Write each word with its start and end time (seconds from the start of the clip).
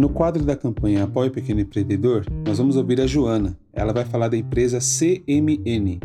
No 0.00 0.08
quadro 0.08 0.42
da 0.42 0.56
campanha 0.56 1.04
Apoie 1.04 1.28
o 1.28 1.30
Pequeno 1.30 1.60
Empreendedor, 1.60 2.24
nós 2.46 2.56
vamos 2.56 2.74
ouvir 2.74 2.98
a 3.02 3.06
Joana. 3.06 3.54
Ela 3.70 3.92
vai 3.92 4.02
falar 4.02 4.28
da 4.28 4.36
empresa 4.38 4.78
CMN. 4.78 6.00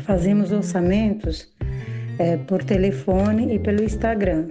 Fazemos 0.03 0.53
orçamentos 0.53 1.51
é, 2.19 2.37
por 2.37 2.63
telefone 2.63 3.55
e 3.55 3.59
pelo 3.59 3.83
Instagram. 3.83 4.49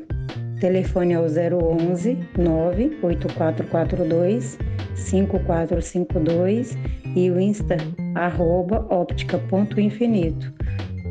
Telefone 0.63 1.11
é 1.11 1.19
o 1.19 1.25
011 1.25 2.17
98442 2.37 4.57
5452 4.95 6.77
e 7.13 7.29
o 7.29 7.37
Insta 7.37 7.75
arroba 8.15 8.87
óptica.infinito. 8.89 10.53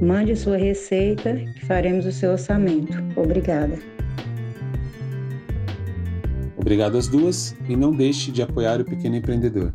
Mande 0.00 0.34
sua 0.36 0.56
receita 0.56 1.34
que 1.34 1.66
faremos 1.66 2.06
o 2.06 2.12
seu 2.12 2.32
orçamento. 2.32 2.96
Obrigada. 3.14 3.78
Obrigado 6.56 6.96
às 6.96 7.06
duas 7.06 7.54
e 7.68 7.76
não 7.76 7.94
deixe 7.94 8.32
de 8.32 8.40
apoiar 8.40 8.80
o 8.80 8.86
pequeno 8.86 9.16
empreendedor. 9.16 9.74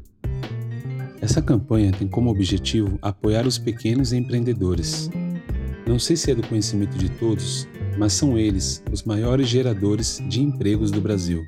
Essa 1.22 1.40
campanha 1.40 1.92
tem 1.92 2.08
como 2.08 2.32
objetivo 2.32 2.98
apoiar 3.00 3.46
os 3.46 3.60
pequenos 3.60 4.12
empreendedores. 4.12 5.08
Não 5.86 6.00
sei 6.00 6.16
se 6.16 6.32
é 6.32 6.36
do 6.36 6.42
conhecimento 6.48 6.98
de 6.98 7.12
todos, 7.12 7.68
mas 7.98 8.14
são 8.14 8.38
eles 8.38 8.84
os 8.92 9.04
maiores 9.04 9.48
geradores 9.48 10.22
de 10.28 10.42
empregos 10.42 10.92
do 10.92 11.02
Brasil. 11.02 11.46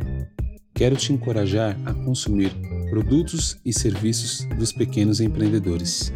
Quero 0.73 0.95
te 0.95 1.13
encorajar 1.13 1.77
a 1.85 1.93
consumir 1.93 2.51
produtos 2.89 3.59
e 3.63 3.71
serviços 3.71 4.45
dos 4.57 4.71
pequenos 4.71 5.19
empreendedores. 5.19 6.11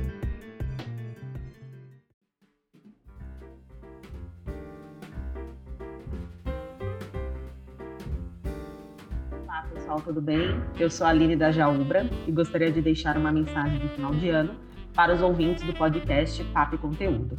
Olá 9.44 9.68
pessoal, 9.74 10.02
tudo 10.02 10.22
bem? 10.22 10.56
Eu 10.80 10.90
sou 10.90 11.06
a 11.06 11.12
Aline 11.12 11.36
da 11.36 11.52
Jaubra 11.52 12.10
e 12.28 12.32
gostaria 12.32 12.72
de 12.72 12.82
deixar 12.82 13.18
uma 13.18 13.32
mensagem 13.32 13.80
de 13.80 13.88
final 13.90 14.16
de 14.16 14.30
ano 14.30 14.56
para 14.96 15.14
os 15.14 15.22
ouvintes 15.22 15.64
do 15.64 15.74
podcast 15.74 16.44
Papo 16.46 16.76
e 16.76 16.78
Conteúdo. 16.78 17.36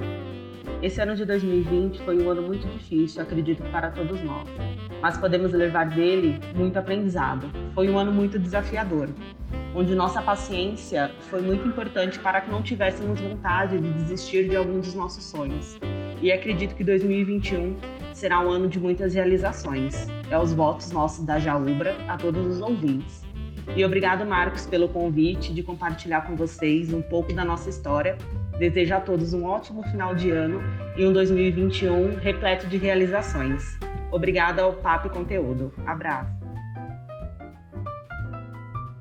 Esse 0.82 1.00
ano 1.00 1.16
de 1.16 1.24
2020 1.24 2.02
foi 2.02 2.22
um 2.22 2.28
ano 2.30 2.42
muito 2.42 2.66
difícil, 2.68 3.22
acredito, 3.22 3.62
para 3.70 3.90
todos 3.90 4.22
nós, 4.22 4.48
mas 5.00 5.16
podemos 5.16 5.52
levar 5.52 5.86
dele 5.86 6.38
muito 6.54 6.78
aprendizado. 6.78 7.50
Foi 7.74 7.88
um 7.88 7.98
ano 7.98 8.12
muito 8.12 8.38
desafiador, 8.38 9.08
onde 9.74 9.94
nossa 9.94 10.20
paciência 10.20 11.10
foi 11.30 11.40
muito 11.40 11.66
importante 11.66 12.18
para 12.18 12.40
que 12.40 12.50
não 12.50 12.62
tivéssemos 12.62 13.20
vontade 13.20 13.78
de 13.78 13.92
desistir 13.94 14.48
de 14.48 14.56
alguns 14.56 14.86
dos 14.86 14.94
nossos 14.94 15.24
sonhos. 15.24 15.78
E 16.20 16.30
acredito 16.30 16.74
que 16.74 16.84
2021 16.84 17.76
será 18.12 18.40
um 18.40 18.50
ano 18.50 18.68
de 18.68 18.78
muitas 18.78 19.14
realizações. 19.14 20.06
É 20.30 20.38
os 20.38 20.52
votos 20.52 20.90
nossos 20.90 21.24
da 21.24 21.38
Jaubra 21.38 21.96
a 22.08 22.16
todos 22.16 22.46
os 22.46 22.60
ouvintes. 22.60 23.24
E 23.76 23.84
obrigado, 23.84 24.24
Marcos, 24.24 24.66
pelo 24.66 24.88
convite 24.88 25.52
de 25.52 25.62
compartilhar 25.62 26.22
com 26.22 26.36
vocês 26.36 26.92
um 26.92 27.02
pouco 27.02 27.32
da 27.32 27.44
nossa 27.44 27.68
história 27.68 28.16
Desejo 28.58 28.94
a 28.94 29.00
todos 29.00 29.34
um 29.34 29.44
ótimo 29.44 29.82
final 29.82 30.14
de 30.14 30.30
ano 30.30 30.60
e 30.96 31.04
um 31.04 31.12
2021 31.12 32.16
repleto 32.16 32.68
de 32.68 32.76
realizações. 32.76 33.78
Obrigada 34.12 34.62
ao 34.62 34.74
Papo 34.74 35.08
e 35.08 35.10
Conteúdo. 35.10 35.72
Abraço. 35.84 36.30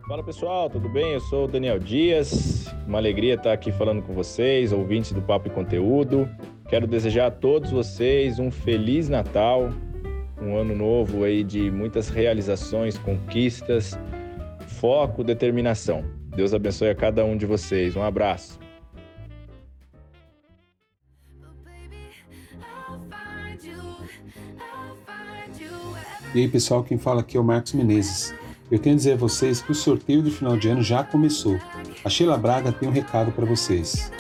Fala 0.08 0.24
pessoal, 0.24 0.70
tudo 0.70 0.90
bem? 0.90 1.14
Eu 1.14 1.20
sou 1.20 1.46
o 1.46 1.48
Daniel 1.48 1.78
Dias. 1.78 2.74
Uma 2.88 2.98
alegria 2.98 3.36
estar 3.36 3.54
aqui 3.54 3.72
falando 3.72 4.02
com 4.02 4.14
vocês, 4.14 4.72
ouvintes 4.74 5.12
do 5.12 5.22
Papo 5.22 5.48
e 5.48 5.52
Conteúdo. 5.52 6.28
Quero 6.68 6.88
desejar 6.88 7.28
a 7.28 7.32
todos 7.32 7.70
vocês 7.70 8.40
um 8.40 8.50
feliz 8.50 9.08
Natal, 9.08 9.70
um 10.42 10.58
ano 10.58 10.76
novo 10.76 11.24
aí 11.24 11.44
de 11.44 11.70
muitas 11.70 12.10
realizações, 12.10 12.98
conquistas, 12.98 13.98
foco, 14.68 15.24
determinação. 15.24 16.04
Deus 16.36 16.54
abençoe 16.54 16.90
a 16.90 16.96
cada 16.96 17.24
um 17.24 17.38
de 17.38 17.46
vocês. 17.46 17.96
Um 17.96 18.04
abraço. 18.04 18.63
E 26.34 26.40
aí 26.40 26.48
pessoal, 26.48 26.84
quem 26.84 26.98
fala 26.98 27.22
aqui 27.22 27.38
é 27.38 27.40
o 27.40 27.44
Marcos 27.44 27.74
Menezes. 27.74 28.34
Eu 28.72 28.80
tenho 28.80 28.96
a 28.96 28.98
dizer 28.98 29.14
a 29.14 29.18
vocês 29.18 29.62
que 29.62 29.72
o 29.72 29.76
sorteio 29.76 30.24
de 30.24 30.32
final 30.32 30.58
de 30.58 30.68
ano 30.68 30.82
já 30.82 31.04
começou. 31.04 31.60
A 32.04 32.10
Sheila 32.10 32.38
Braga 32.38 32.72
tem 32.72 32.90
um 32.90 32.92
recado 32.92 33.32
para 33.32 33.46
vocês. 33.46 34.12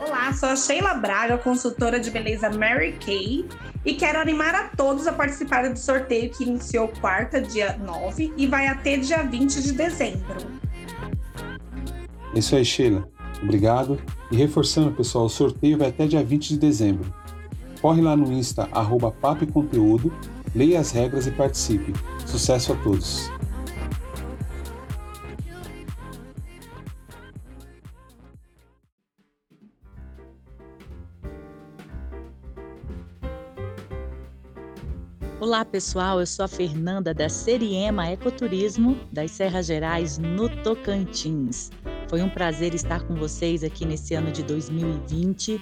Olá, 0.00 0.32
sou 0.32 0.48
a 0.48 0.56
Sheila 0.56 0.94
Braga, 0.94 1.36
consultora 1.36 2.00
de 2.00 2.10
beleza 2.10 2.48
Mary 2.48 2.96
Kay, 3.04 3.44
e 3.84 3.94
quero 3.94 4.18
animar 4.18 4.54
a 4.54 4.68
todos 4.68 5.06
a 5.06 5.12
participar 5.12 5.68
do 5.68 5.78
sorteio 5.78 6.30
que 6.30 6.44
iniciou 6.44 6.88
quarta, 6.88 7.40
dia 7.40 7.76
9, 7.76 8.32
e 8.36 8.46
vai 8.46 8.66
até 8.66 8.96
dia 8.96 9.22
20 9.22 9.62
de 9.62 9.72
dezembro. 9.72 10.36
É 12.34 12.38
isso 12.38 12.56
aí, 12.56 12.64
Sheila. 12.64 13.06
Obrigado 13.42 14.00
e 14.30 14.36
reforçando, 14.36 14.90
pessoal, 14.92 15.26
o 15.26 15.28
sorteio 15.28 15.76
vai 15.76 15.88
até 15.88 16.06
dia 16.06 16.24
20 16.24 16.48
de 16.48 16.58
dezembro. 16.58 17.12
Corre 17.84 18.00
lá 18.00 18.16
no 18.16 18.32
Insta, 18.32 18.66
arroba 18.72 19.12
Papo 19.12 19.44
e 19.44 19.46
Conteúdo, 19.46 20.10
leia 20.54 20.80
as 20.80 20.90
regras 20.90 21.26
e 21.26 21.30
participe. 21.30 21.92
Sucesso 22.26 22.72
a 22.72 22.76
todos! 22.76 23.30
Olá 35.38 35.62
pessoal, 35.62 36.20
eu 36.20 36.26
sou 36.26 36.46
a 36.46 36.48
Fernanda 36.48 37.12
da 37.12 37.28
Seriema 37.28 38.08
Ecoturismo 38.08 38.96
das 39.12 39.32
Serras 39.32 39.66
Gerais, 39.66 40.16
no 40.16 40.48
Tocantins. 40.62 41.70
Foi 42.08 42.22
um 42.22 42.30
prazer 42.30 42.74
estar 42.74 43.02
com 43.02 43.14
vocês 43.14 43.62
aqui 43.62 43.84
nesse 43.84 44.14
ano 44.14 44.30
de 44.30 44.42
2020, 44.42 45.60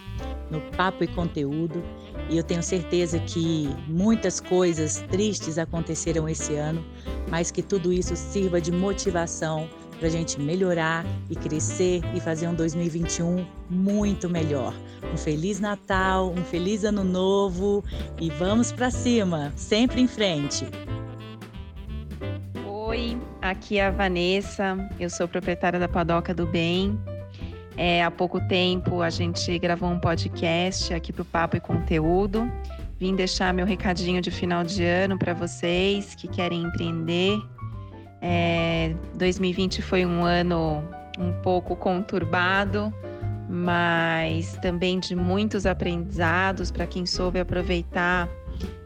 no 0.52 0.60
Papo 0.76 1.02
e 1.02 1.08
Conteúdo, 1.08 1.82
e 2.28 2.37
eu 2.37 2.44
tenho 2.44 2.62
certeza 2.62 3.19
que 3.19 3.69
muitas 3.88 4.38
coisas 4.38 5.02
tristes 5.10 5.58
aconteceram 5.58 6.28
esse 6.28 6.54
ano, 6.54 6.84
mas 7.28 7.50
que 7.50 7.62
tudo 7.62 7.93
isso 7.93 8.14
sirva 8.14 8.60
de 8.60 8.70
motivação 8.70 9.69
para 9.99 10.08
a 10.08 10.10
gente 10.10 10.38
melhorar 10.40 11.06
e 11.31 11.37
crescer 11.37 12.02
e 12.14 12.20
fazer 12.20 12.49
um 12.49 12.54
2021 12.54 13.46
muito 13.70 14.28
melhor. 14.28 14.75
Um 15.12 15.16
feliz 15.16 15.60
Natal, 15.60 16.32
um 16.32 16.44
feliz 16.44 16.84
Ano 16.84 17.05
Novo 17.05 17.84
e 18.20 18.28
vamos 18.31 18.72
para 18.72 18.90
cima, 18.90 19.52
sempre 19.56 20.00
em 20.00 20.08
frente. 20.08 20.66
Oi, 22.66 23.16
aqui 23.40 23.78
é 23.78 23.87
a 23.87 23.90
Vanessa, 23.90 24.76
eu 24.98 25.08
sou 25.08 25.28
proprietária 25.28 25.78
da 25.78 25.88
Padoca 25.88 26.34
do 26.34 26.46
Bem. 26.46 26.98
É, 27.76 28.02
há 28.02 28.10
pouco 28.10 28.40
tempo 28.48 29.02
a 29.02 29.10
gente 29.10 29.58
gravou 29.58 29.88
um 29.88 29.98
podcast 29.98 30.92
aqui 30.92 31.12
para 31.12 31.22
o 31.22 31.24
Papo 31.24 31.56
e 31.56 31.60
Conteúdo. 31.60 32.50
Vim 32.98 33.16
deixar 33.16 33.52
meu 33.52 33.66
recadinho 33.66 34.20
de 34.20 34.30
final 34.30 34.62
de 34.62 34.84
ano 34.84 35.19
para 35.19 35.34
vocês 35.34 36.14
que 36.14 36.28
querem 36.28 36.62
empreender 36.62 37.40
é, 38.24 38.94
2020 39.14 39.82
foi 39.82 40.06
um 40.06 40.22
ano 40.22 40.84
um 41.19 41.32
pouco 41.42 41.74
conturbado, 41.74 42.94
mas 43.48 44.56
também 44.62 45.00
de 45.00 45.16
muitos 45.16 45.66
aprendizados 45.66 46.70
para 46.70 46.86
quem 46.86 47.04
soube 47.04 47.40
aproveitar 47.40 48.28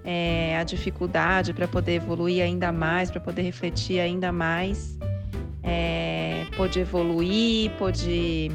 é, 0.03 0.57
a 0.57 0.65
dificuldade 0.65 1.53
para 1.53 1.69
poder 1.69 1.97
evoluir 1.97 2.43
ainda 2.43 2.73
mais, 2.73 3.11
para 3.11 3.21
poder 3.21 3.43
refletir 3.43 4.01
ainda 4.01 4.33
mais. 4.33 4.99
É, 5.63 6.47
pôde 6.57 6.81
evoluir, 6.81 7.73
pôde 7.73 8.51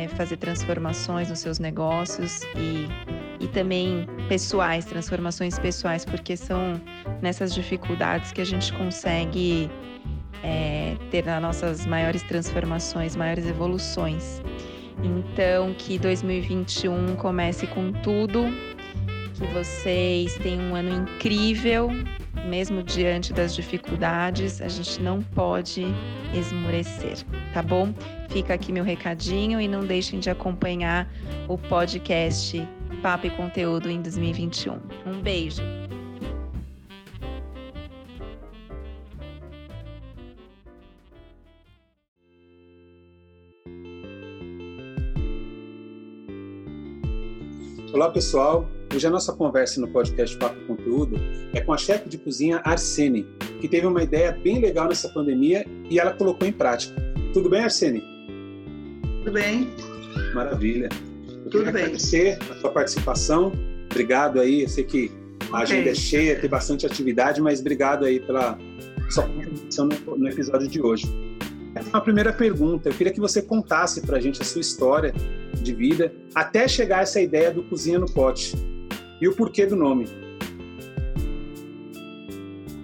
é, 0.00 0.08
fazer 0.08 0.36
transformações 0.36 1.28
nos 1.28 1.38
seus 1.40 1.58
negócios 1.58 2.42
e, 2.56 2.88
e 3.38 3.48
também 3.48 4.06
pessoais, 4.28 4.84
transformações 4.84 5.58
pessoais, 5.58 6.04
porque 6.04 6.36
são 6.36 6.80
nessas 7.20 7.54
dificuldades 7.54 8.32
que 8.32 8.40
a 8.40 8.44
gente 8.44 8.72
consegue 8.72 9.70
é, 10.42 10.96
ter 11.10 11.28
as 11.28 11.42
nossas 11.42 11.86
maiores 11.86 12.22
transformações, 12.22 13.14
maiores 13.14 13.46
evoluções. 13.46 14.40
Então, 15.02 15.74
que 15.74 15.98
2021 15.98 17.16
comece 17.16 17.66
com 17.66 17.92
tudo, 17.92 18.44
que 19.34 19.46
vocês 19.54 20.34
tenham 20.36 20.72
um 20.72 20.74
ano 20.74 21.02
incrível, 21.02 21.88
mesmo 22.46 22.82
diante 22.82 23.32
das 23.32 23.54
dificuldades, 23.54 24.60
a 24.60 24.68
gente 24.68 25.00
não 25.00 25.22
pode 25.22 25.84
esmorecer, 26.34 27.18
tá 27.52 27.62
bom? 27.62 27.92
Fica 28.28 28.54
aqui 28.54 28.72
meu 28.72 28.84
recadinho 28.84 29.60
e 29.60 29.68
não 29.68 29.80
deixem 29.80 30.20
de 30.20 30.30
acompanhar 30.30 31.10
o 31.48 31.58
podcast 31.58 32.66
Papo 33.02 33.26
e 33.26 33.30
Conteúdo 33.30 33.90
em 33.90 34.00
2021. 34.00 34.78
Um 35.06 35.20
beijo! 35.20 35.62
Olá, 47.92 48.08
pessoal. 48.08 48.79
Hoje 48.92 49.06
a 49.06 49.10
nossa 49.10 49.32
conversa 49.32 49.80
no 49.80 49.86
podcast 49.86 50.36
Papo 50.36 50.58
Conteúdo 50.66 51.16
é 51.54 51.60
com 51.60 51.72
a 51.72 51.78
chefe 51.78 52.08
de 52.08 52.18
cozinha 52.18 52.60
Arsene, 52.64 53.24
que 53.60 53.68
teve 53.68 53.86
uma 53.86 54.02
ideia 54.02 54.32
bem 54.32 54.60
legal 54.60 54.88
nessa 54.88 55.08
pandemia 55.08 55.64
e 55.88 56.00
ela 56.00 56.12
colocou 56.12 56.46
em 56.46 56.52
prática. 56.52 57.00
Tudo 57.32 57.48
bem, 57.48 57.62
Arsene? 57.62 58.02
Tudo 59.20 59.32
bem. 59.32 59.68
Maravilha. 60.34 60.88
Eu 61.28 61.50
Tudo 61.50 61.70
bem. 61.70 61.84
agradecer 61.84 62.36
a 62.50 62.54
sua 62.56 62.70
participação. 62.70 63.52
Obrigado 63.88 64.40
aí. 64.40 64.62
Eu 64.62 64.68
sei 64.68 64.82
que 64.82 65.12
a 65.52 65.58
agenda 65.58 65.90
é 65.90 65.94
cheia, 65.94 66.40
tem 66.40 66.50
bastante 66.50 66.84
atividade, 66.84 67.40
mas 67.40 67.60
obrigado 67.60 68.04
aí 68.04 68.18
pela 68.18 68.58
sua 69.08 69.22
contribuição 69.22 69.86
no, 69.86 70.16
no 70.16 70.28
episódio 70.28 70.66
de 70.66 70.82
hoje. 70.82 71.06
Uma 71.90 72.00
primeira 72.00 72.32
pergunta, 72.32 72.88
eu 72.88 72.92
queria 72.92 73.12
que 73.12 73.20
você 73.20 73.40
contasse 73.40 74.00
para 74.00 74.16
a 74.16 74.20
gente 74.20 74.42
a 74.42 74.44
sua 74.44 74.60
história 74.60 75.14
de 75.62 75.72
vida 75.72 76.12
até 76.34 76.66
chegar 76.66 76.98
a 76.98 77.02
essa 77.02 77.20
ideia 77.20 77.52
do 77.52 77.62
Cozinha 77.62 77.96
no 77.96 78.10
Pote 78.10 78.56
e 79.20 79.28
o 79.28 79.34
porquê 79.34 79.66
do 79.66 79.76
nome. 79.76 80.06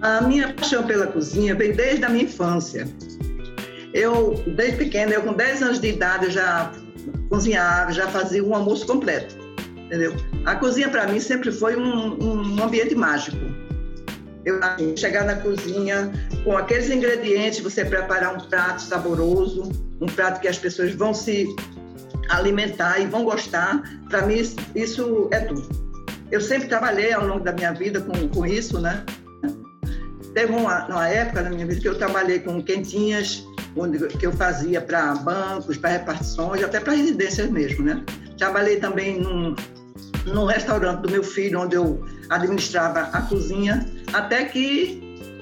A 0.01 0.21
minha 0.21 0.53
paixão 0.53 0.85
pela 0.85 1.07
cozinha 1.07 1.55
vem 1.55 1.71
desde 1.71 2.05
a 2.05 2.09
minha 2.09 2.25
infância. 2.25 2.87
Eu, 3.93 4.35
desde 4.55 4.77
pequena, 4.77 5.13
eu 5.13 5.23
com 5.23 5.33
10 5.33 5.63
anos 5.63 5.79
de 5.79 5.87
idade, 5.87 6.25
eu 6.25 6.31
já 6.31 6.71
cozinhava, 7.29 7.91
já 7.91 8.07
fazia 8.07 8.43
um 8.43 8.53
almoço 8.53 8.85
completo, 8.85 9.35
entendeu? 9.75 10.15
A 10.45 10.55
cozinha, 10.55 10.89
para 10.89 11.07
mim, 11.07 11.19
sempre 11.19 11.51
foi 11.51 11.75
um, 11.75 12.23
um 12.23 12.63
ambiente 12.63 12.93
mágico. 12.93 13.37
Eu 14.45 14.59
chegar 14.95 15.25
na 15.25 15.35
cozinha 15.35 16.11
com 16.43 16.55
aqueles 16.55 16.89
ingredientes, 16.89 17.59
você 17.59 17.83
preparar 17.83 18.35
um 18.35 18.39
prato 18.47 18.81
saboroso, 18.81 19.69
um 19.99 20.05
prato 20.05 20.39
que 20.39 20.47
as 20.47 20.57
pessoas 20.57 20.93
vão 20.93 21.13
se 21.13 21.47
alimentar 22.29 22.99
e 22.99 23.07
vão 23.07 23.23
gostar, 23.23 23.81
para 24.09 24.25
mim, 24.25 24.41
isso 24.75 25.27
é 25.31 25.39
tudo. 25.39 25.86
Eu 26.31 26.41
sempre 26.41 26.67
trabalhei 26.67 27.13
ao 27.13 27.25
longo 27.25 27.43
da 27.43 27.53
minha 27.53 27.73
vida 27.73 28.01
com, 28.01 28.27
com 28.29 28.45
isso, 28.45 28.79
né? 28.79 29.03
Teve 30.33 30.51
uma, 30.51 30.85
uma 30.85 31.07
época 31.07 31.41
na 31.41 31.49
minha 31.49 31.65
vida 31.65 31.79
que 31.79 31.87
eu 31.87 31.97
trabalhei 31.97 32.39
com 32.39 32.61
quentinhas, 32.61 33.43
onde, 33.75 34.07
que 34.07 34.25
eu 34.25 34.31
fazia 34.33 34.81
para 34.81 35.15
bancos, 35.15 35.77
para 35.77 35.91
repartições, 35.91 36.61
até 36.63 36.79
para 36.79 36.93
residências 36.93 37.49
mesmo, 37.49 37.83
né? 37.85 38.03
Trabalhei 38.37 38.77
também 38.77 39.19
num, 39.19 39.55
num 40.25 40.45
restaurante 40.45 41.01
do 41.01 41.09
meu 41.09 41.23
filho, 41.23 41.61
onde 41.61 41.75
eu 41.75 42.05
administrava 42.29 43.01
a 43.13 43.21
cozinha, 43.21 43.85
até 44.13 44.45
que, 44.45 45.01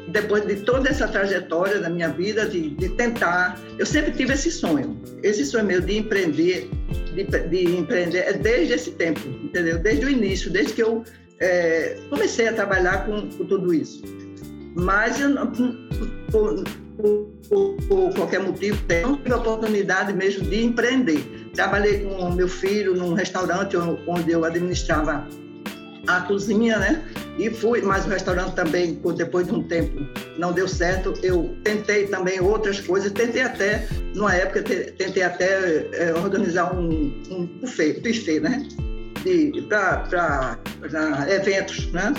depois 0.09 0.45
de 0.45 0.57
toda 0.57 0.89
essa 0.89 1.07
trajetória 1.07 1.79
da 1.79 1.89
minha 1.89 2.09
vida, 2.09 2.47
de, 2.47 2.69
de 2.69 2.89
tentar, 2.89 3.59
eu 3.77 3.85
sempre 3.85 4.11
tive 4.11 4.33
esse 4.33 4.51
sonho, 4.51 5.01
esse 5.23 5.45
sonho 5.45 5.65
meu 5.65 5.81
de 5.81 5.97
empreender, 5.97 6.69
de, 7.13 7.23
de 7.23 7.77
empreender, 7.77 8.19
é 8.19 8.33
desde 8.33 8.73
esse 8.73 8.91
tempo, 8.91 9.21
entendeu? 9.43 9.79
Desde 9.79 10.05
o 10.05 10.09
início, 10.09 10.51
desde 10.51 10.73
que 10.73 10.83
eu 10.83 11.03
é, 11.39 11.97
comecei 12.09 12.47
a 12.47 12.53
trabalhar 12.53 13.05
com, 13.05 13.29
com 13.29 13.45
tudo 13.45 13.73
isso. 13.73 14.03
Mas 14.75 15.19
eu, 15.19 15.35
por, 16.31 16.63
por, 16.97 17.33
por, 17.47 17.77
por 17.87 18.13
qualquer 18.13 18.41
motivo, 18.41 18.77
eu 18.89 19.07
não 19.09 19.17
tive 19.17 19.33
a 19.33 19.37
oportunidade 19.37 20.13
mesmo 20.13 20.43
de 20.49 20.63
empreender. 20.63 21.49
Trabalhei 21.53 21.99
com 21.99 22.29
meu 22.31 22.47
filho 22.47 22.93
num 22.95 23.13
restaurante 23.13 23.77
onde 23.77 24.31
eu 24.31 24.43
administrava 24.43 25.27
a 26.07 26.21
cozinha, 26.21 26.77
né? 26.77 27.03
E 27.37 27.49
fui, 27.49 27.81
mas 27.81 28.05
o 28.05 28.09
restaurante 28.09 28.53
também, 28.55 28.99
depois 29.17 29.45
de 29.47 29.53
um 29.53 29.63
tempo, 29.63 29.99
não 30.37 30.53
deu 30.53 30.67
certo. 30.67 31.13
Eu 31.21 31.55
tentei 31.63 32.07
também 32.07 32.39
outras 32.39 32.79
coisas, 32.79 33.11
tentei 33.11 33.41
até, 33.41 33.87
numa 34.15 34.33
época, 34.33 34.61
te- 34.63 34.91
tentei 34.93 35.21
até 35.23 35.87
eh, 35.93 36.13
organizar 36.15 36.73
um, 36.73 36.89
um 37.29 37.45
buffet, 37.59 37.99
buffet, 37.99 38.39
né? 38.39 38.65
Para 39.69 40.57
eventos, 41.29 41.91
né? 41.91 42.13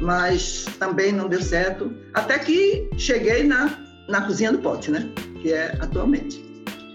Mas 0.00 0.66
também 0.78 1.12
não 1.12 1.28
deu 1.28 1.40
certo. 1.40 1.90
Até 2.12 2.38
que 2.38 2.88
cheguei 2.98 3.42
na, 3.44 3.78
na 4.08 4.20
Cozinha 4.22 4.52
do 4.52 4.58
Pote, 4.58 4.90
né? 4.90 5.08
Que 5.40 5.52
é 5.52 5.76
atualmente, 5.80 6.44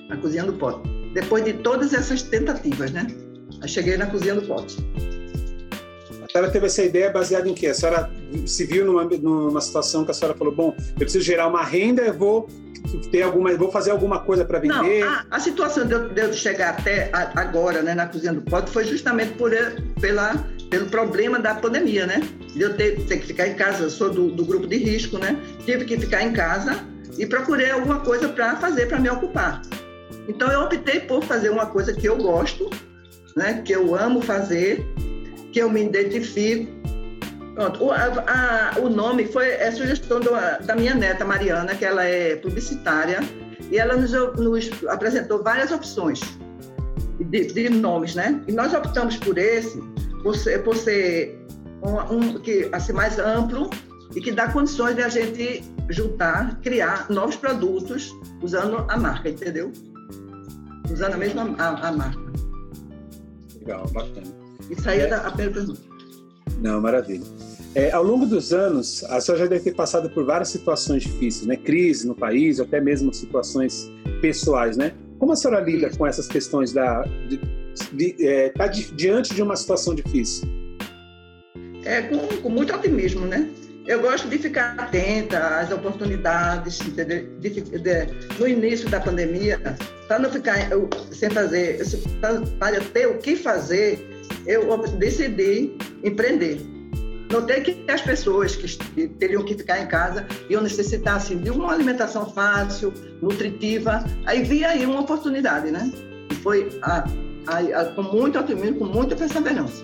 a 0.10 0.18
Cozinha 0.18 0.44
do 0.44 0.54
Pote. 0.54 0.88
Depois 1.14 1.44
de 1.44 1.54
todas 1.54 1.94
essas 1.94 2.22
tentativas, 2.22 2.92
né? 2.92 3.08
Aí 3.62 3.68
cheguei 3.68 3.98
na 3.98 4.06
Cozinha 4.06 4.36
do 4.36 4.44
Pote. 4.44 4.78
Senhora 6.32 6.50
teve 6.52 6.66
essa 6.66 6.84
ideia 6.84 7.10
baseada 7.12 7.50
em 7.50 7.54
quê? 7.54 7.68
A 7.68 7.74
senhora 7.74 8.10
se 8.46 8.66
viu 8.66 8.86
numa, 8.86 9.04
numa 9.04 9.60
situação 9.62 10.06
que 10.06 10.12
a 10.12 10.14
senhora 10.14 10.38
falou, 10.38 10.54
bom, 10.56 10.76
eu 10.92 10.96
preciso 11.00 11.24
gerar 11.24 11.48
uma 11.48 11.64
renda, 11.64 12.04
eu 12.04 12.14
vou 12.14 12.48
ter 13.12 13.22
alguma, 13.24 13.54
vou 13.58 13.70
fazer 13.72 13.92
alguma 13.92 14.20
coisa 14.20 14.46
para 14.46 14.60
Não, 14.62 14.82
vender. 14.84 15.04
a, 15.04 15.26
a 15.30 15.40
situação 15.40 15.86
de 15.86 15.94
eu, 15.94 16.10
de 16.10 16.22
eu 16.22 16.34
chegar 16.34 16.70
até 16.70 17.10
a- 17.14 17.32
agora, 17.36 17.82
né, 17.82 17.94
na 17.94 18.08
cozinha 18.08 18.34
do 18.34 18.42
pote, 18.42 18.72
foi 18.72 18.86
justamente 18.86 19.34
por, 19.34 19.54
eh, 19.54 19.76
pela, 20.00 20.34
pelo 20.70 20.86
problema 20.88 21.38
da 21.38 21.54
pandemia, 21.54 22.08
né? 22.08 22.22
De 22.54 22.62
eu 22.62 22.76
ter, 22.76 23.00
ter 23.06 23.18
que 23.18 23.28
ficar 23.28 23.48
em 23.48 23.54
casa, 23.56 23.90
sou 23.90 24.10
do, 24.10 24.32
do 24.32 24.46
grupo 24.46 24.68
de 24.68 24.78
risco, 24.78 25.18
né? 25.18 25.38
Tive 25.66 25.86
que 25.86 25.98
ficar 25.98 26.24
em 26.24 26.32
casa 26.34 26.80
e 27.20 27.26
procurei 27.26 27.70
alguma 27.72 28.00
coisa 28.00 28.30
para 28.30 28.56
fazer, 28.56 28.88
para 28.88 29.00
me 29.00 29.10
ocupar. 29.10 29.62
Então 30.28 30.50
eu 30.50 30.62
optei 30.62 31.02
por 31.02 31.24
fazer 31.24 31.50
uma 31.50 31.66
coisa 31.66 31.94
que 31.94 32.08
eu 32.08 32.16
gosto, 32.18 32.70
né? 33.36 33.62
Que 33.66 33.74
eu 33.74 33.94
amo 33.96 34.22
fazer, 34.22 34.84
que 35.52 35.60
eu 35.60 35.70
me 35.70 35.84
identifico. 35.84 36.72
Pronto, 37.56 37.84
o, 37.84 37.92
a, 37.92 38.74
a, 38.76 38.80
o 38.80 38.90
nome 38.90 39.26
foi 39.28 39.50
é 39.50 39.72
sugestão 39.72 40.20
do, 40.20 40.32
da 40.66 40.76
minha 40.76 40.96
neta 40.96 41.26
Mariana, 41.26 41.76
que 41.76 41.86
ela 41.86 42.04
é 42.04 42.36
publicitária, 42.38 43.20
e 43.70 43.78
ela 43.78 43.96
nos, 43.96 44.12
nos 44.12 44.70
apresentou 44.88 45.44
várias 45.44 45.72
opções 45.72 46.22
de, 47.20 47.46
de, 47.48 47.70
nomes, 47.70 48.16
né? 48.16 48.42
E 48.48 48.52
nós 48.52 48.74
optamos 48.74 49.18
por 49.18 49.38
esse, 49.38 49.80
por 50.24 50.36
ser, 50.36 50.64
por 50.64 50.76
ser 50.76 51.40
um, 51.84 52.16
um, 52.16 52.40
que 52.40 52.70
assim 52.72 52.94
mais 52.94 53.20
amplo 53.20 53.70
e 54.16 54.22
que 54.22 54.32
dá 54.32 54.52
condições 54.52 54.96
de 54.96 55.04
a 55.04 55.10
gente 55.10 55.64
juntar, 55.90 56.60
criar 56.62 57.10
novos 57.10 57.36
produtos 57.36 58.12
usando 58.42 58.86
a 58.90 58.98
marca, 58.98 59.30
entendeu? 59.30 59.72
Usando 60.92 61.14
a 61.14 61.18
mesma 61.18 61.56
a, 61.58 61.88
a 61.88 61.92
marca. 61.92 62.32
Legal, 63.60 63.88
bacana. 63.94 64.41
Isso 64.72 64.90
aí 64.90 65.02
é, 65.02 65.10
é 65.10 65.14
a 65.14 65.32
pergunta. 65.32 65.80
Não, 66.62 66.80
maravilha. 66.80 67.24
É, 67.74 67.92
ao 67.92 68.04
longo 68.04 68.26
dos 68.26 68.52
anos, 68.52 69.04
a 69.06 69.22
senhora 69.22 69.44
já 69.44 69.50
deve 69.50 69.64
ter 69.64 69.76
passado 69.76 70.10
por 70.10 70.26
várias 70.26 70.50
situações 70.50 71.04
difíceis, 71.04 71.46
né? 71.46 71.56
Crise 71.56 72.06
no 72.06 72.14
país, 72.14 72.60
até 72.60 72.82
mesmo 72.82 73.14
situações 73.14 73.90
pessoais, 74.22 74.76
né? 74.76 74.94
Como 75.18 75.32
a 75.32 75.36
senhora 75.36 75.62
lida 75.62 75.90
com 75.96 76.06
essas 76.06 76.28
questões 76.28 76.74
da 76.74 77.04
de, 77.30 77.40
de, 77.94 78.28
é, 78.28 78.50
tá 78.50 78.68
di, 78.68 78.92
diante 78.94 79.34
de 79.34 79.42
uma 79.42 79.56
situação 79.56 79.96
difícil? 79.96 80.50
É 81.86 82.02
com, 82.02 82.18
com 82.42 82.50
muito 82.50 82.76
otimismo, 82.76 83.26
né? 83.26 83.50
Eu 83.88 84.02
gosto 84.02 84.28
de 84.28 84.38
ficar 84.38 84.76
atenta 84.78 85.60
às 85.60 85.72
oportunidades? 85.72 86.78
De, 86.80 87.04
de, 87.06 87.90
no 88.38 88.48
início 88.48 88.90
da 88.90 89.00
pandemia, 89.00 89.60
para 90.08 90.20
não 90.20 90.30
ficar 90.30 90.70
eu, 90.70 90.90
sem 91.12 91.30
fazer, 91.30 91.80
para 92.60 92.82
ter 92.82 93.08
o 93.08 93.18
que 93.18 93.36
fazer, 93.36 94.11
eu 94.46 94.78
decidi 94.98 95.76
empreender. 96.04 96.62
Notei 97.32 97.62
que 97.62 97.90
as 97.90 98.02
pessoas 98.02 98.56
que 98.56 99.08
teriam 99.08 99.44
que 99.44 99.56
ficar 99.56 99.82
em 99.82 99.88
casa 99.88 100.28
iam 100.50 100.62
necessitar 100.62 101.16
assim, 101.16 101.38
de 101.38 101.50
uma 101.50 101.72
alimentação 101.72 102.30
fácil, 102.30 102.94
nutritiva. 103.22 104.04
Aí 104.26 104.44
vi 104.44 104.66
aí 104.66 104.86
uma 104.86 105.00
oportunidade, 105.00 105.72
né? 105.72 105.90
E 106.30 106.36
foi 106.36 106.78
a, 106.82 107.06
a, 107.48 107.58
a, 107.60 107.86
com 107.96 108.04
muito 108.04 108.38
otimismo, 108.38 108.80
com 108.80 108.86
muita 108.86 109.16
perseverança. 109.16 109.82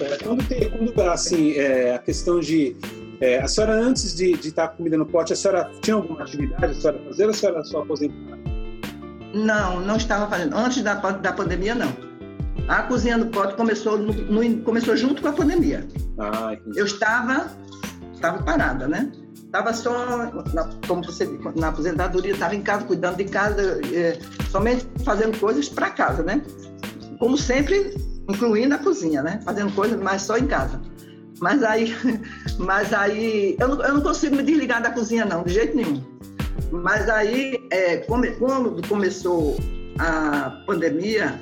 É, 0.00 0.22
quando 0.22 0.46
tem, 0.46 0.70
quando, 0.70 1.00
assim, 1.10 1.52
é, 1.52 1.94
a 1.94 1.98
questão 1.98 2.40
de. 2.40 2.76
É, 3.20 3.38
a 3.38 3.48
senhora, 3.48 3.74
antes 3.74 4.14
de, 4.14 4.32
de 4.32 4.48
estar 4.48 4.68
com 4.68 4.78
comida 4.78 4.98
no 4.98 5.06
pote, 5.06 5.32
a 5.32 5.36
senhora 5.36 5.70
tinha 5.80 5.94
alguma 5.96 6.22
atividade 6.22 6.66
a 6.66 6.74
senhora 6.74 6.98
fazer 7.06 7.24
ou 7.24 7.30
a 7.30 7.32
senhora 7.32 7.64
só 7.64 7.82
aposentada? 7.82 8.33
Não, 9.34 9.80
não 9.80 9.96
estava 9.96 10.28
fazendo. 10.28 10.56
Antes 10.56 10.82
da, 10.82 10.94
da 10.94 11.32
pandemia, 11.32 11.74
não. 11.74 11.92
A 12.68 12.82
cozinha 12.82 13.18
no 13.18 13.26
pote 13.26 13.56
começou, 13.56 13.98
no, 13.98 14.12
no, 14.12 14.62
começou 14.62 14.96
junto 14.96 15.20
com 15.20 15.28
a 15.28 15.32
pandemia. 15.32 15.86
Ah, 16.18 16.56
eu 16.76 16.86
estava, 16.86 17.50
estava 18.14 18.42
parada, 18.42 18.86
né? 18.86 19.10
Estava 19.34 19.74
só, 19.74 20.30
na, 20.52 20.70
como 20.86 21.04
você 21.04 21.28
na 21.56 21.68
aposentadoria, 21.68 22.32
estava 22.32 22.54
em 22.54 22.62
casa, 22.62 22.84
cuidando 22.84 23.16
de 23.16 23.24
casa, 23.24 23.80
é, 23.92 24.18
somente 24.50 24.86
fazendo 25.04 25.38
coisas 25.38 25.68
para 25.68 25.90
casa, 25.90 26.22
né? 26.22 26.40
Como 27.18 27.36
sempre, 27.36 27.94
incluindo 28.28 28.74
a 28.74 28.78
cozinha, 28.78 29.22
né? 29.22 29.40
Fazendo 29.44 29.72
coisas, 29.72 30.00
mas 30.00 30.22
só 30.22 30.38
em 30.38 30.46
casa. 30.46 30.80
Mas 31.40 31.62
aí, 31.62 31.94
mas 32.58 32.92
aí 32.92 33.56
eu 33.60 33.68
não, 33.68 33.82
eu 33.84 33.94
não 33.94 34.00
consigo 34.00 34.36
me 34.36 34.42
desligar 34.42 34.82
da 34.82 34.90
cozinha, 34.90 35.24
não, 35.24 35.42
de 35.42 35.52
jeito 35.52 35.76
nenhum. 35.76 36.02
Mas 36.70 37.08
aí, 37.08 37.66
é, 37.70 37.98
come, 37.98 38.30
quando 38.32 38.86
começou 38.88 39.56
a 39.98 40.62
pandemia, 40.66 41.40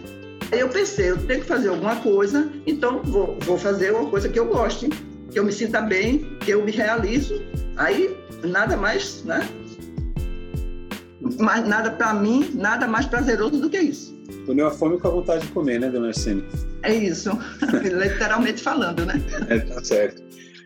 aí 0.51 0.61
eu 0.61 0.69
pensei, 0.69 1.11
eu 1.11 1.27
tenho 1.27 1.41
que 1.41 1.47
fazer 1.47 1.69
alguma 1.69 1.97
coisa, 1.97 2.51
então 2.67 3.03
vou, 3.03 3.39
vou 3.43 3.59
fazer 3.59 3.93
uma 3.93 4.09
coisa 4.11 4.29
que 4.29 4.39
eu 4.39 4.47
goste, 4.47 4.89
que 5.31 5.39
eu 5.39 5.45
me 5.45 5.53
sinta 5.53 5.81
bem, 5.81 6.37
que 6.41 6.51
eu 6.51 6.65
me 6.65 6.71
realizo. 6.71 7.43
Aí, 7.77 8.15
nada 8.45 8.77
mais, 8.77 9.25
né? 9.25 9.49
Mas 11.39 11.67
nada 11.67 11.91
para 11.91 12.13
mim, 12.13 12.51
nada 12.55 12.87
mais 12.87 13.07
prazeroso 13.07 13.61
do 13.61 13.71
que 13.71 13.79
isso. 13.79 14.13
Uniu 14.47 14.67
a 14.67 14.71
fome 14.71 14.99
com 14.99 15.09
a 15.09 15.11
vontade 15.11 15.47
de 15.47 15.53
comer, 15.53 15.79
né, 15.79 15.89
dona 15.89 16.09
Arsene? 16.09 16.45
É 16.83 16.93
isso, 16.93 17.31
literalmente 17.83 18.61
falando, 18.61 19.07
né? 19.07 19.15
É, 19.49 19.61
tá 19.61 19.83
certo. 19.85 20.23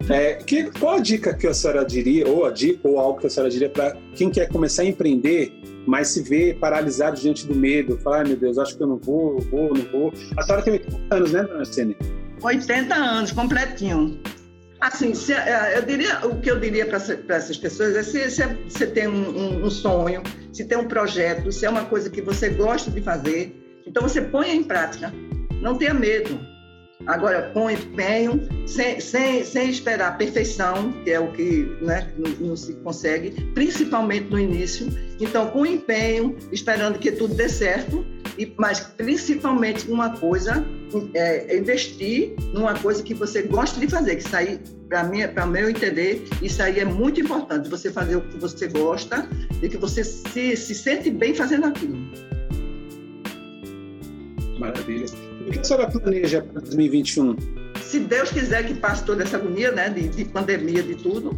É, 0.08 0.34
que, 0.34 0.70
qual 0.78 0.96
a 0.96 1.00
dica 1.00 1.34
que 1.34 1.46
a 1.46 1.54
senhora 1.54 1.84
diria, 1.84 2.28
ou 2.28 2.44
a 2.44 2.50
dica, 2.50 2.86
ou 2.86 2.98
algo 2.98 3.18
que 3.18 3.26
a 3.26 3.30
senhora 3.30 3.50
diria 3.50 3.68
para 3.68 3.96
quem 4.14 4.30
quer 4.30 4.48
começar 4.48 4.82
a 4.82 4.84
empreender, 4.86 5.52
mas 5.86 6.08
se 6.08 6.22
vê 6.22 6.54
paralisado 6.54 7.20
diante 7.20 7.46
do 7.46 7.54
medo, 7.54 7.98
falar, 7.98 8.18
ai 8.18 8.25
meu 8.25 8.36
Deus, 8.36 8.58
acho 8.58 8.76
que 8.76 8.82
eu 8.82 8.86
não 8.86 8.98
vou, 8.98 9.40
vou, 9.40 9.75
não 9.75 9.84
vou. 9.90 10.12
A 10.36 10.42
senhora 10.42 10.62
tem 10.62 10.75
80 10.75 11.14
anos, 11.14 11.32
né, 11.32 11.42
dona 11.42 11.58
Arsene? 11.60 11.96
80 12.42 12.94
anos, 12.94 13.32
completinho. 13.32 14.20
Assim, 14.80 15.14
se, 15.14 15.32
é, 15.32 15.78
eu 15.78 15.82
diria, 15.82 16.26
o 16.26 16.40
que 16.40 16.50
eu 16.50 16.60
diria 16.60 16.86
para 16.86 16.98
essas 17.36 17.56
pessoas 17.56 17.96
é 17.96 18.02
se, 18.02 18.30
se 18.30 18.42
você 18.68 18.86
tem 18.86 19.08
um, 19.08 19.64
um, 19.64 19.70
sonho, 19.70 20.22
se 20.52 20.64
tem 20.66 20.76
um 20.76 20.86
projeto, 20.86 21.50
se 21.50 21.64
é 21.64 21.70
uma 21.70 21.86
coisa 21.86 22.10
que 22.10 22.20
você 22.20 22.50
gosta 22.50 22.90
de 22.90 23.00
fazer, 23.00 23.82
então 23.86 24.02
você 24.02 24.20
põe 24.20 24.54
em 24.54 24.62
prática. 24.62 25.12
Não 25.62 25.76
tenha 25.76 25.94
medo. 25.94 26.38
Agora, 27.04 27.50
com 27.52 27.70
empenho, 27.70 28.40
sem, 28.66 28.98
sem, 29.00 29.44
sem 29.44 29.68
esperar 29.68 30.08
a 30.08 30.12
perfeição, 30.12 30.92
que 31.04 31.10
é 31.10 31.20
o 31.20 31.30
que 31.30 31.76
né, 31.82 32.10
não, 32.16 32.48
não, 32.48 32.56
se 32.56 32.72
consegue, 32.76 33.30
principalmente 33.52 34.30
no 34.30 34.38
início. 34.38 34.86
Então, 35.20 35.48
com 35.48 35.66
empenho, 35.66 36.36
esperando 36.50 36.98
que 36.98 37.12
tudo 37.12 37.34
dê 37.34 37.48
certo, 37.48 38.04
e, 38.38 38.52
mas 38.56 38.80
principalmente 38.80 39.90
uma 39.90 40.16
coisa, 40.16 40.64
é, 41.14 41.56
investir 41.56 42.34
numa 42.54 42.74
coisa 42.74 43.02
que 43.02 43.12
você 43.12 43.42
gosta 43.42 43.78
de 43.78 43.88
fazer, 43.88 44.16
que 44.16 44.36
aí, 44.36 44.58
para 44.88 45.46
meu 45.46 45.68
entender, 45.68 46.24
isso 46.40 46.62
aí 46.62 46.80
é 46.80 46.84
muito 46.84 47.20
importante, 47.20 47.68
você 47.68 47.92
fazer 47.92 48.16
o 48.16 48.22
que 48.22 48.38
você 48.38 48.68
gosta 48.68 49.28
e 49.62 49.68
que 49.68 49.76
você 49.76 50.02
se, 50.02 50.56
se 50.56 50.74
sente 50.74 51.10
bem 51.10 51.34
fazendo 51.34 51.66
aquilo. 51.66 51.96
Maravilha. 54.58 55.25
O 55.46 55.50
que 55.50 55.60
a 55.60 55.64
senhora 55.64 55.88
planeja 55.88 56.42
para 56.42 56.60
2021? 56.60 57.36
Se 57.80 58.00
Deus 58.00 58.30
quiser 58.30 58.66
que 58.66 58.74
passe 58.74 59.04
toda 59.04 59.22
essa 59.22 59.36
agonia, 59.36 59.70
né, 59.70 59.88
de, 59.88 60.08
de 60.08 60.24
pandemia, 60.24 60.82
de 60.82 60.96
tudo, 60.96 61.30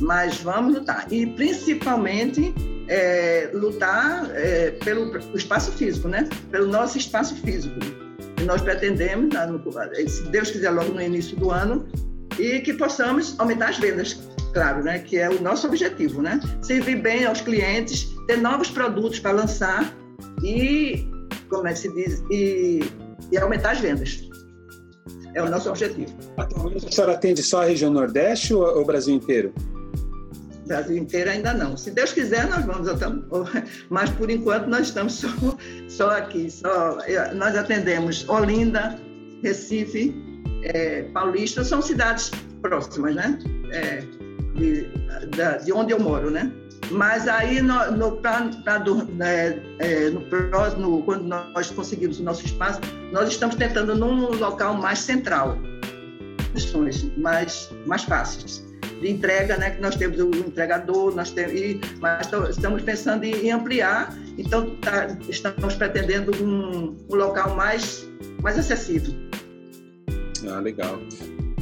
mas 0.00 0.38
vamos 0.38 0.74
lutar. 0.74 1.06
E 1.12 1.26
principalmente 1.26 2.54
é, 2.88 3.50
lutar 3.52 4.30
é, 4.34 4.70
pelo 4.70 5.16
espaço 5.36 5.70
físico, 5.72 6.08
né? 6.08 6.28
Pelo 6.50 6.66
nosso 6.66 6.96
espaço 6.96 7.36
físico. 7.36 7.78
E 8.40 8.44
nós 8.44 8.62
pretendemos, 8.62 9.34
se 10.08 10.22
Deus 10.30 10.50
quiser, 10.50 10.70
logo 10.70 10.92
no 10.92 11.00
início 11.00 11.36
do 11.36 11.50
ano, 11.50 11.86
e 12.38 12.60
que 12.60 12.72
possamos 12.72 13.38
aumentar 13.38 13.68
as 13.68 13.78
vendas, 13.78 14.18
claro, 14.54 14.82
né? 14.82 14.98
Que 14.98 15.18
é 15.18 15.28
o 15.28 15.40
nosso 15.42 15.66
objetivo, 15.66 16.22
né? 16.22 16.40
Servir 16.62 16.96
bem 16.96 17.26
aos 17.26 17.42
clientes, 17.42 18.08
ter 18.26 18.38
novos 18.38 18.70
produtos 18.70 19.20
para 19.20 19.32
lançar 19.32 19.94
e 20.42 21.06
como 21.48 21.68
é 21.68 21.72
que 21.74 21.80
se 21.80 21.94
diz, 21.94 22.24
e, 22.30 22.80
e 23.30 23.38
aumentar 23.38 23.72
as 23.72 23.80
vendas. 23.80 24.28
É 25.34 25.42
o 25.42 25.48
nosso 25.48 25.70
objetivo. 25.70 26.12
Atualmente 26.36 26.86
a 26.86 26.92
senhora 26.92 27.12
atende 27.14 27.42
só 27.42 27.62
a 27.62 27.64
região 27.64 27.90
Nordeste 27.90 28.52
ou 28.52 28.80
o 28.80 28.84
Brasil 28.84 29.14
inteiro? 29.14 29.52
Brasil 30.66 30.96
inteiro 30.96 31.30
ainda 31.30 31.52
não. 31.52 31.76
Se 31.76 31.90
Deus 31.90 32.12
quiser, 32.12 32.48
nós 32.48 32.64
vamos 32.64 32.88
até. 32.88 33.06
Mas 33.90 34.10
por 34.10 34.30
enquanto 34.30 34.66
nós 34.66 34.88
estamos 34.88 35.14
só, 35.14 35.28
só 35.88 36.10
aqui. 36.10 36.50
Só, 36.50 36.98
nós 37.34 37.56
atendemos 37.56 38.28
Olinda, 38.28 38.98
Recife, 39.42 40.14
é, 40.64 41.02
Paulista, 41.14 41.64
são 41.64 41.82
cidades 41.82 42.30
próximas, 42.60 43.14
né? 43.14 43.38
É, 43.72 44.02
de, 44.54 44.86
de 45.64 45.72
onde 45.72 45.92
eu 45.92 46.00
moro, 46.00 46.30
né? 46.30 46.52
Mas 46.90 47.26
aí, 47.28 47.62
no, 47.62 47.90
no, 47.92 48.12
pra, 48.16 48.50
pra, 48.64 48.84
é, 49.20 49.58
é, 49.78 50.10
no 50.10 51.02
quando 51.02 51.24
nós 51.24 51.70
conseguimos 51.70 52.20
o 52.20 52.22
nosso 52.22 52.44
espaço, 52.44 52.80
nós 53.12 53.28
estamos 53.28 53.54
tentando 53.56 53.94
num 53.94 54.34
local 54.36 54.74
mais 54.74 54.98
central, 54.98 55.56
questões 56.52 57.04
mais, 57.16 57.70
mais 57.86 58.04
fáceis 58.04 58.62
de 59.02 59.10
entrega, 59.10 59.56
né? 59.58 59.70
Que 59.70 59.82
nós 59.82 59.96
temos 59.96 60.18
o 60.18 60.30
entregador, 60.30 61.14
nós 61.14 61.30
temos, 61.30 61.52
e, 61.52 61.80
mas 62.00 62.30
estamos 62.48 62.82
pensando 62.82 63.24
em, 63.24 63.34
em 63.46 63.50
ampliar. 63.50 64.16
Então, 64.38 64.76
tá, 64.76 65.08
estamos 65.28 65.74
pretendendo 65.74 66.32
um, 66.42 66.96
um 67.10 67.16
local 67.16 67.54
mais, 67.54 68.08
mais 68.42 68.58
acessível. 68.58 69.12
Ah, 70.48 70.60
legal. 70.60 70.98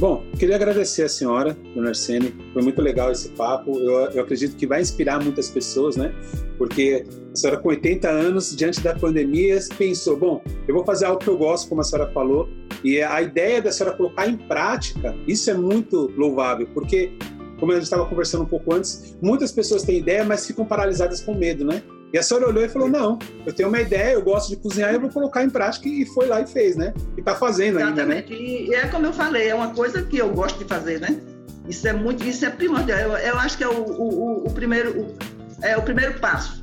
Bom, 0.00 0.24
queria 0.38 0.56
agradecer 0.56 1.02
a 1.02 1.08
senhora, 1.10 1.54
dona 1.74 1.90
Arsene. 1.90 2.34
Foi 2.54 2.62
muito 2.62 2.80
legal 2.80 3.12
esse 3.12 3.28
papo. 3.32 3.78
Eu, 3.78 4.10
eu, 4.12 4.22
acredito 4.22 4.56
que 4.56 4.66
vai 4.66 4.80
inspirar 4.80 5.22
muitas 5.22 5.50
pessoas, 5.50 5.94
né? 5.94 6.10
Porque 6.56 7.04
a 7.30 7.36
senhora, 7.36 7.60
com 7.60 7.68
80 7.68 8.08
anos, 8.08 8.56
diante 8.56 8.80
da 8.80 8.94
pandemia, 8.94 9.58
pensou: 9.76 10.16
bom, 10.16 10.42
eu 10.66 10.74
vou 10.74 10.86
fazer 10.86 11.04
algo 11.04 11.18
que 11.18 11.28
eu 11.28 11.36
gosto, 11.36 11.68
como 11.68 11.82
a 11.82 11.84
senhora 11.84 12.10
falou. 12.12 12.48
E 12.82 13.02
a 13.02 13.20
ideia 13.20 13.60
da 13.60 13.70
senhora 13.70 13.94
colocar 13.94 14.26
em 14.26 14.38
prática, 14.38 15.14
isso 15.28 15.50
é 15.50 15.54
muito 15.54 16.10
louvável, 16.16 16.66
porque, 16.72 17.12
como 17.58 17.72
a 17.72 17.74
gente 17.74 17.84
estava 17.84 18.06
conversando 18.06 18.44
um 18.44 18.48
pouco 18.48 18.72
antes, 18.72 19.18
muitas 19.20 19.52
pessoas 19.52 19.82
têm 19.82 19.98
ideia, 19.98 20.24
mas 20.24 20.46
ficam 20.46 20.64
paralisadas 20.64 21.20
com 21.20 21.34
medo, 21.34 21.62
né? 21.62 21.82
E 22.12 22.18
a 22.18 22.22
senhora 22.22 22.48
olhou 22.48 22.64
e 22.64 22.68
falou: 22.68 22.88
não, 22.88 23.18
eu 23.46 23.52
tenho 23.52 23.68
uma 23.68 23.80
ideia, 23.80 24.14
eu 24.14 24.22
gosto 24.22 24.50
de 24.50 24.56
cozinhar, 24.56 24.92
eu 24.92 25.00
vou 25.00 25.10
colocar 25.10 25.44
em 25.44 25.50
prática 25.50 25.88
e 25.88 26.04
foi 26.06 26.26
lá 26.26 26.40
e 26.40 26.46
fez, 26.46 26.76
né? 26.76 26.92
E 27.16 27.22
tá 27.22 27.34
fazendo 27.34 27.78
ainda. 27.78 28.04
Né? 28.04 28.18
Exatamente. 28.18 28.34
E 28.34 28.74
é 28.74 28.86
como 28.88 29.06
eu 29.06 29.12
falei, 29.12 29.48
é 29.48 29.54
uma 29.54 29.72
coisa 29.72 30.02
que 30.02 30.18
eu 30.18 30.28
gosto 30.30 30.58
de 30.58 30.64
fazer, 30.64 31.00
né? 31.00 31.20
Isso 31.68 31.86
é 31.86 31.92
muito, 31.92 32.24
isso 32.24 32.44
é 32.44 32.50
primordial. 32.50 32.98
Eu, 32.98 33.12
eu 33.12 33.38
acho 33.38 33.56
que 33.56 33.64
é 33.64 33.68
o, 33.68 33.84
o, 33.84 34.46
o 34.46 34.50
primeiro, 34.50 35.00
o, 35.00 35.16
é 35.62 35.76
o 35.76 35.82
primeiro 35.82 36.18
passo. 36.18 36.60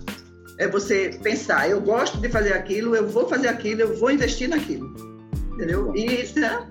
É 0.60 0.68
você 0.68 1.18
pensar, 1.22 1.70
eu 1.70 1.80
gosto 1.80 2.18
de 2.18 2.28
fazer 2.30 2.54
aquilo, 2.54 2.96
eu 2.96 3.08
vou 3.08 3.28
fazer 3.30 3.48
aquilo, 3.48 3.82
eu 3.82 3.98
vou 3.98 4.12
investir 4.12 4.50
naquilo. 4.50 4.94
Entendeu? 5.54 5.96
E 5.96 6.22
isso 6.22 6.40
é 6.40 6.68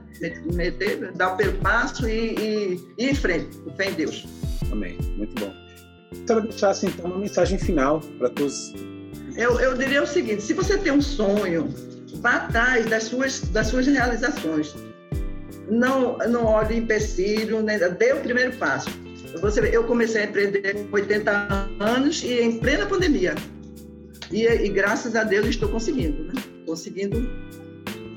meter, 0.53 1.13
dar 1.13 1.33
o 1.33 1.37
primeiro 1.37 1.61
passo 1.61 2.09
e, 2.09 2.35
e, 2.35 2.81
e 2.99 3.05
ir 3.05 3.11
em 3.11 3.15
frente, 3.15 3.57
com 3.59 3.71
fé 3.75 3.91
em 3.91 3.95
Deus. 3.95 4.27
Amém. 4.71 4.99
Muito 5.17 5.35
bom. 5.41 5.66
Quero 6.27 6.43
deixar 6.43 6.71
assim, 6.71 6.87
então, 6.89 7.07
uma 7.07 7.19
mensagem 7.19 7.59
final 7.59 8.01
para 8.19 8.31
todos. 8.31 8.75
Eu, 9.37 9.61
eu 9.61 9.77
diria 9.77 10.03
o 10.03 10.07
seguinte: 10.07 10.43
se 10.43 10.53
você 10.53 10.79
tem 10.79 10.93
um 10.93 11.03
sonho, 11.03 11.69
vá 12.21 12.37
atrás 12.37 12.87
das 12.87 13.05
suas, 13.05 13.41
das 13.41 13.69
suas 13.69 13.87
realizações. 13.87 14.75
Não, 15.69 16.17
não 16.19 16.45
olhe 16.45 16.77
empecilho, 16.77 17.61
né? 17.63 17.79
dê 17.79 18.13
o 18.13 18.21
primeiro 18.21 18.53
passo. 18.57 18.89
Você, 19.41 19.61
eu 19.73 19.85
comecei 19.85 20.23
a 20.23 20.25
empreender 20.25 20.87
com 20.89 20.97
80 20.97 21.69
anos 21.81 22.23
e 22.23 22.41
em 22.41 22.59
plena 22.59 22.87
pandemia. 22.87 23.35
E, 24.31 24.45
e 24.45 24.69
graças 24.69 25.15
a 25.15 25.25
Deus 25.25 25.47
estou 25.47 25.69
conseguindo, 25.69 26.25
né? 26.25 26.33
Conseguindo 26.65 27.29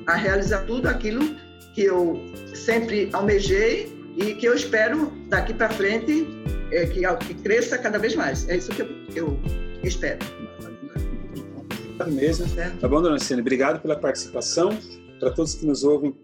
a 0.06 0.14
realizar 0.14 0.64
tudo 0.64 0.88
aquilo 0.88 1.36
que 1.74 1.82
eu 1.82 2.20
sempre 2.54 3.10
almejei 3.12 3.92
e 4.16 4.34
que 4.34 4.46
eu 4.46 4.54
espero 4.54 5.12
daqui 5.28 5.54
para 5.54 5.68
frente 5.68 6.26
é, 6.70 6.86
que, 6.86 7.00
que 7.26 7.34
cresça 7.34 7.78
cada 7.78 7.98
vez 7.98 8.14
mais. 8.14 8.48
É 8.48 8.56
isso 8.56 8.70
que 8.70 8.82
eu, 8.82 8.88
eu 9.14 9.38
espero. 9.82 10.18
Mesmo. 12.08 12.46
Tá 12.80 12.88
bom, 12.88 13.02
dona 13.02 13.14
Luciane? 13.14 13.42
Obrigado 13.42 13.80
pela 13.80 13.94
participação. 13.94 14.70
Para 15.18 15.30
todos 15.32 15.54
que 15.54 15.66
nos 15.66 15.84
ouvem, 15.84 16.16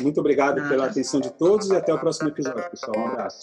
muito 0.00 0.18
obrigado 0.18 0.56
Nada. 0.56 0.68
pela 0.70 0.86
atenção 0.86 1.20
de 1.20 1.30
todos 1.32 1.68
e 1.68 1.76
até 1.76 1.92
o 1.92 1.98
próximo 1.98 2.28
episódio, 2.28 2.70
pessoal. 2.70 2.96
Um 2.96 3.06
abraço. 3.08 3.40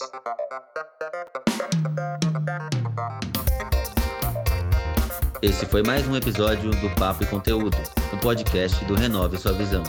Esse 5.39 5.67
foi 5.67 5.83
mais 5.83 6.07
um 6.07 6.15
episódio 6.15 6.71
do 6.71 6.89
Papo 6.95 7.23
e 7.23 7.27
Conteúdo, 7.27 7.77
o 8.11 8.15
um 8.15 8.19
podcast 8.19 8.83
do 8.85 8.95
Renove 8.95 9.37
Sua 9.37 9.53
Visão. 9.53 9.83